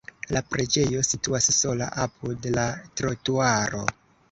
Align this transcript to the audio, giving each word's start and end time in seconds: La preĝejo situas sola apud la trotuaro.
La 0.35 0.39
preĝejo 0.53 1.03
situas 1.07 1.51
sola 1.59 1.91
apud 2.07 2.51
la 2.57 2.65
trotuaro. 3.03 3.87